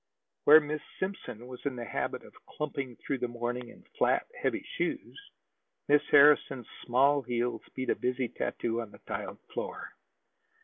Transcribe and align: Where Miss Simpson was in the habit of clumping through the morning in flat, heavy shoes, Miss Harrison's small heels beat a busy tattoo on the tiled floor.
Where 0.45 0.59
Miss 0.59 0.81
Simpson 0.99 1.45
was 1.45 1.63
in 1.63 1.75
the 1.75 1.85
habit 1.85 2.23
of 2.23 2.33
clumping 2.47 2.95
through 2.95 3.19
the 3.19 3.27
morning 3.27 3.69
in 3.69 3.83
flat, 3.99 4.25
heavy 4.41 4.65
shoes, 4.75 5.29
Miss 5.87 6.01
Harrison's 6.09 6.65
small 6.85 7.21
heels 7.21 7.61
beat 7.75 7.91
a 7.91 7.95
busy 7.95 8.27
tattoo 8.27 8.81
on 8.81 8.89
the 8.89 8.97
tiled 9.05 9.37
floor. 9.53 9.93